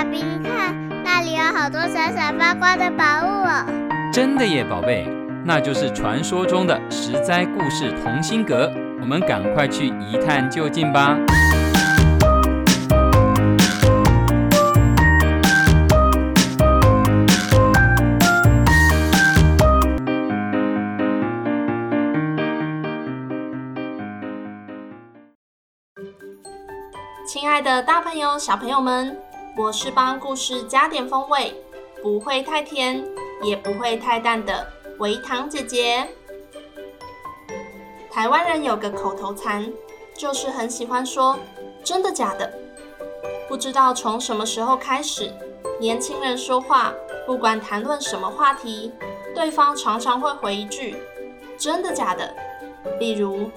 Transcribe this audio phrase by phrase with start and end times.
[0.00, 3.66] 爸比，你看那里有好多闪闪发光的宝物哦！
[4.10, 5.06] 真的耶，宝贝，
[5.44, 8.72] 那就是传说中的十灾故事同心阁。
[8.98, 11.18] 我们赶快去一探究竟吧！
[27.26, 29.16] 亲爱的，大朋友、小朋友们，
[29.62, 31.52] 我是帮故事加点风味，
[32.02, 33.04] 不会太甜，
[33.42, 34.66] 也不会太淡的
[34.98, 36.08] 维糖姐姐。
[38.10, 39.70] 台湾人有个口头禅，
[40.16, 41.38] 就是很喜欢说
[41.84, 42.50] “真的假的”。
[43.50, 45.30] 不知道从什么时候开始，
[45.78, 46.94] 年轻人说话，
[47.26, 48.90] 不管谈论什么话题，
[49.34, 50.96] 对方常常会回一句
[51.60, 52.34] “真的假的”。
[52.98, 53.50] 例如，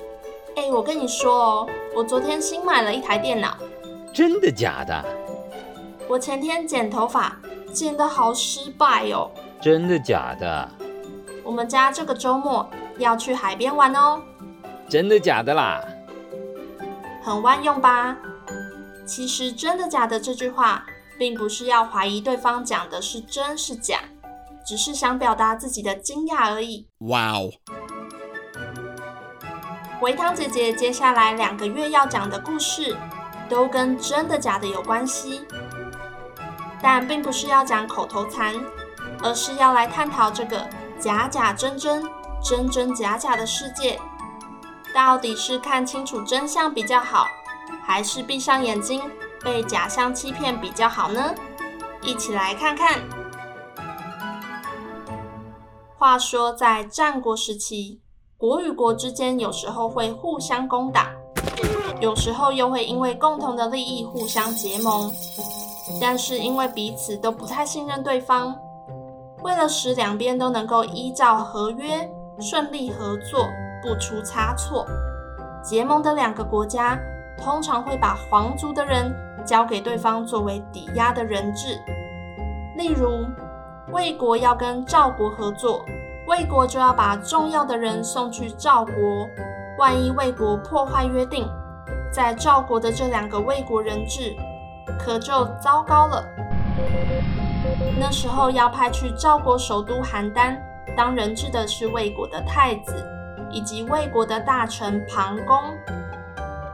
[0.58, 3.56] 哎，我跟你说哦，我昨天新买了一台电脑。
[4.14, 5.02] 真的假的？
[6.10, 7.38] 我前天剪头发，
[7.72, 9.32] 剪得好失败哦。
[9.62, 10.70] 真的假的？
[11.44, 14.22] 我们家这个周末要去海边玩哦。
[14.90, 15.82] 真的假的啦？
[17.24, 18.18] 很万用吧？
[19.06, 20.86] 其实“真的假的”这句话，
[21.18, 24.00] 并不是要怀疑对方讲的是真是假，
[24.66, 26.88] 只是想表达自己的惊讶而已。
[27.00, 27.50] 哇哦！
[30.02, 32.96] 维汤姐姐接下来两个月要讲的故事，
[33.50, 35.42] 都跟真的假的有关系，
[36.84, 38.54] 但并不是要讲口头禅，
[39.24, 40.68] 而是要来探讨这个
[41.00, 42.04] 假假真真、
[42.44, 43.98] 真真假假的世界，
[44.94, 47.26] 到底是看清楚真相比较好，
[47.82, 49.02] 还是闭上眼睛
[49.42, 51.34] 被假象欺骗比较好呢？
[52.02, 53.02] 一起来看看。
[55.98, 58.02] 话说，在战国时期。
[58.36, 61.10] 国与国之间有时候会互相攻打，
[62.02, 65.10] 有时候又会因为共同的利益互相结盟。
[66.00, 68.56] 但是因为彼此都不太信任对方，
[69.42, 73.48] 为了使两边都能够依照合约顺利合作，
[73.82, 74.86] 不出差错，
[75.64, 77.00] 结盟的两个国家
[77.38, 79.14] 通常会把皇族的人
[79.46, 81.78] 交给对方作为抵押的人质。
[82.78, 83.26] 例如，
[83.92, 85.86] 魏国要跟赵国合作。
[86.26, 89.28] 魏国就要把重要的人送去赵国，
[89.78, 91.46] 万一魏国破坏约定，
[92.10, 94.34] 在赵国的这两个魏国人质
[95.00, 96.24] 可就糟糕了。
[98.00, 100.58] 那时候要派去赵国首都邯郸
[100.96, 102.94] 当人质的是魏国的太子
[103.50, 105.58] 以及魏国的大臣庞公。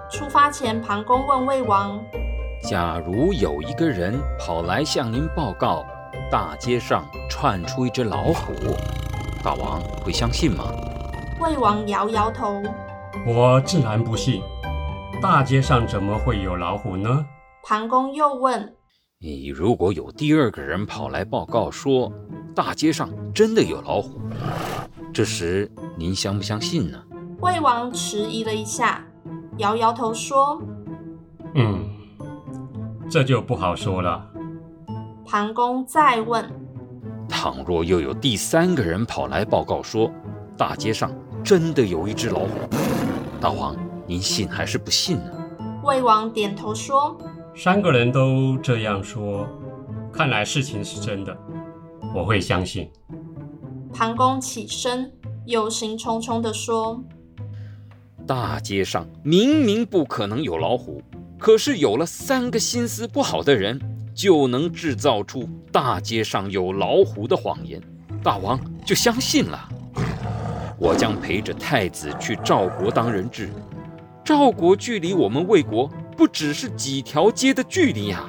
[0.09, 2.03] 出发前，庞公问魏王
[2.63, 5.85] ：“假如有一个人跑来向您报告，
[6.31, 8.53] 大街上窜出一只老虎。”
[9.43, 10.65] 大王会相信吗？
[11.39, 12.61] 魏王摇摇头，
[13.25, 14.41] 我自然不信。
[15.21, 17.25] 大街上怎么会有老虎呢？
[17.63, 18.75] 庞公又问：
[19.19, 22.11] 你如果有第二个人跑来报告说，
[22.55, 24.19] 大街上真的有老虎，
[25.13, 26.97] 这时您相不相信呢？
[27.41, 29.05] 魏王迟疑了一下，
[29.57, 30.61] 摇摇头说：
[31.55, 31.87] 嗯，
[33.09, 34.25] 这就不好说了。
[35.25, 36.49] 庞公再问。
[37.27, 40.11] 倘若又有第三个人跑来报告说，
[40.57, 41.11] 大街上
[41.43, 42.49] 真的有一只老虎，
[43.39, 43.75] 大王，
[44.07, 45.31] 您信还是不信呢？
[45.83, 47.15] 魏王点头说
[47.61, 49.45] ：“三个人都这样说，
[50.13, 51.37] 看来事情是真的，
[52.15, 52.89] 我会相信。”
[53.93, 55.11] 庞公起身，
[55.45, 57.03] 忧心忡忡地说
[58.25, 61.01] ：“大街上明明不可能有老虎，
[61.37, 63.77] 可是有了三个心思不好的人。”
[64.15, 67.81] 就能制造出大街上有老虎的谎言，
[68.21, 69.69] 大王就相信了。
[70.77, 73.49] 我将陪着太子去赵国当人质，
[74.25, 78.25] 赵国距离我们魏国不只是几条街的距离呀。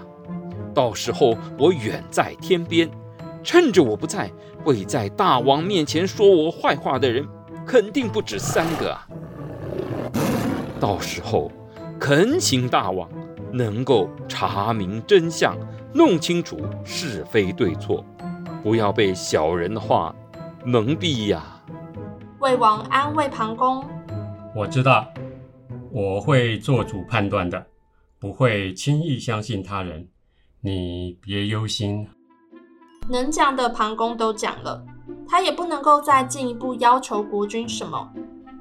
[0.73, 2.89] 到时候我远在天边，
[3.43, 4.31] 趁着我不在，
[4.62, 7.27] 会在大王面前说我坏话的人，
[7.67, 9.09] 肯定不止三个啊。
[10.78, 11.51] 到时候，
[11.99, 13.11] 恳请大王
[13.53, 15.59] 能够查明真相。
[15.92, 18.04] 弄清楚是非对错，
[18.63, 20.15] 不要被小人的话
[20.65, 21.42] 蒙蔽呀！
[22.39, 23.84] 魏王安慰庞公
[24.54, 25.09] ：“我知道，
[25.91, 27.66] 我会做主判断的，
[28.21, 30.07] 不会轻易相信他人。
[30.61, 32.07] 你别忧心。”
[33.09, 34.84] 能讲的庞公都讲了，
[35.27, 38.09] 他也不能够再进一步要求国君什么。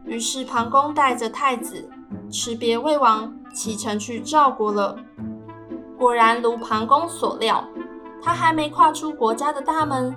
[0.06, 1.88] 于是庞公带着太子，
[2.32, 4.98] 辞别魏王，启程去赵国了。
[5.98, 7.68] 果然如庞公所料，
[8.24, 10.16] 他还没跨出国家的大门，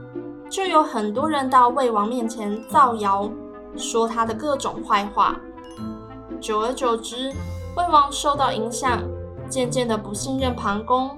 [0.48, 3.30] 就有很多人到魏王面前造谣，
[3.76, 5.38] 说他的各种坏话。
[6.40, 7.30] 久而久之，
[7.76, 9.02] 魏王受到影响，
[9.52, 11.10] 渐渐的不信任庞公。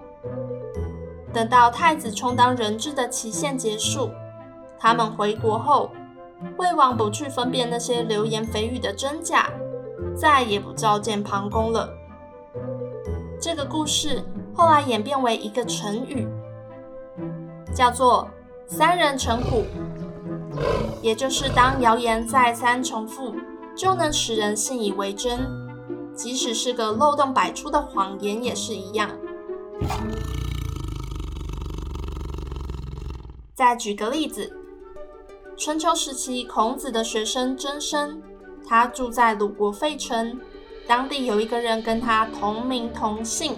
[1.32, 4.10] 等到太子充当人质的期限结束，
[4.76, 5.92] 他们回国后，
[6.56, 9.48] 魏王不去分辨那些流言蜚语的真假，
[10.16, 11.88] 再也不召见庞公了。
[13.40, 16.26] 这个故事后来演变为一个成语，
[17.72, 18.28] 叫做
[18.66, 19.64] “三人成虎”，
[21.00, 23.32] 也就是当谣言再三重复，
[23.76, 25.38] 就能使人信以为真，
[26.14, 29.10] 即使是个漏洞百出的谎言也是一样。
[33.54, 34.52] 再举个例子，
[35.56, 38.20] 春秋时期，孔子的学生曾参，
[38.66, 40.38] 他住在鲁国费城，
[40.86, 43.56] 当地有一个人跟他同名同姓，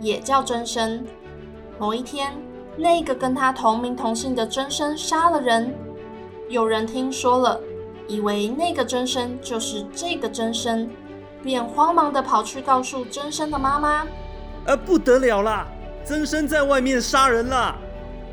[0.00, 1.04] 也叫曾参。
[1.78, 2.32] 某一天，
[2.76, 5.74] 那个跟他同名同姓的曾参杀了人，
[6.48, 7.60] 有人听说了，
[8.08, 10.88] 以为那个曾参就是这个曾参，
[11.46, 14.04] 便慌忙的跑去告诉真生的妈妈
[14.66, 15.64] ：“呃，不得了啦，
[16.04, 17.74] 真生在外面杀人了。”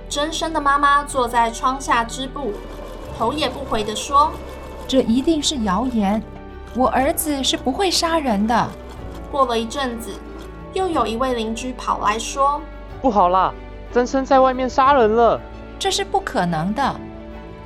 [0.10, 2.52] 真生的妈妈坐在窗下织布，
[3.18, 4.32] 头也不回的说
[4.88, 6.22] ：“这一定是谣言，
[6.76, 8.68] 我儿子是不会杀人的。”
[9.32, 10.10] 过了一阵子，
[10.74, 12.60] 又有一位邻居跑来说
[13.00, 13.54] ：“不好啦，
[13.94, 15.40] 真生在外面杀人了。”
[15.80, 16.96] 这是不可能的。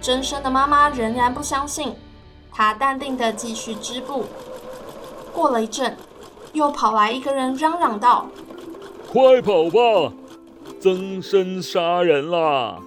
[0.02, 1.96] 真生的妈妈仍然不相信，
[2.52, 4.26] 她淡定的继续织布。
[5.38, 5.96] 过了一阵，
[6.54, 8.26] 又跑来一个人嚷嚷道
[9.08, 10.12] ：“快跑吧！”
[10.82, 12.80] 曾生杀人啦！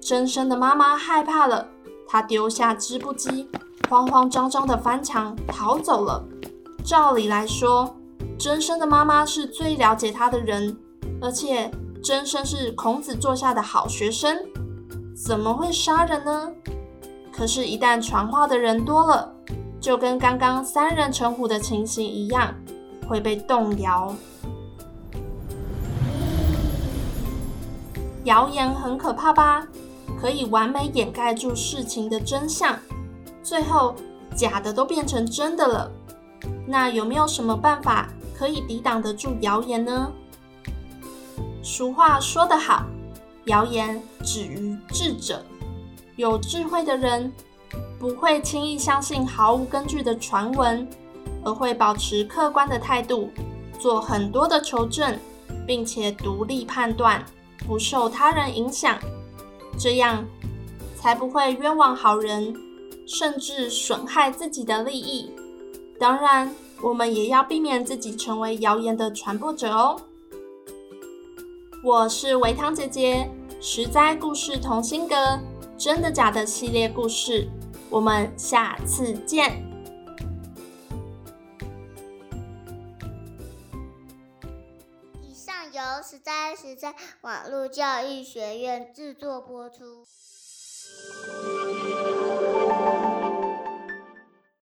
[0.00, 1.68] 曾生的妈妈害怕了，
[2.08, 3.48] 她丢下织布机，
[3.88, 6.24] 慌慌张张地翻墙逃走了。
[6.84, 7.94] 照理来说，
[8.40, 10.76] 曾生的妈妈是最了解他的人，
[11.20, 11.70] 而且
[12.02, 14.36] 曾生是孔子座下的好学生，
[15.14, 16.50] 怎么会杀人呢？
[17.32, 19.32] 可是，一旦传话的人多了，
[19.82, 22.54] 就跟刚刚三人成虎的情形一样，
[23.08, 24.14] 会被动摇。
[28.22, 29.66] 谣言很可怕吧？
[30.20, 32.78] 可以完美掩盖住事情的真相，
[33.42, 33.96] 最后
[34.36, 35.90] 假的都变成真的了。
[36.64, 38.08] 那有没有什么办法
[38.38, 40.12] 可以抵挡得住谣言呢？
[41.60, 42.86] 俗话说得好，
[43.46, 45.44] 谣言止于智者。
[46.14, 47.32] 有智慧的人
[48.02, 50.84] 不会轻易相信毫无根据的传闻，
[51.44, 53.30] 而会保持客观的态度，
[53.78, 55.16] 做很多的求证，
[55.64, 57.24] 并且独立判断。
[57.64, 58.98] 不受他人影响，
[59.78, 60.24] 这样
[60.96, 62.52] 才不会冤枉好人，
[63.06, 65.30] 甚至损害自己的利益。
[66.00, 66.52] 当然，
[66.82, 69.94] 我们也要避免自己成为谣言的传播者哦。
[71.84, 75.38] 我是维汤姐姐，实在故事同心阁，
[75.78, 77.46] 真的假的系列故事，
[77.92, 79.52] 我们下次见。
[85.20, 90.06] 以上由实在实在网络教育学院制作播出。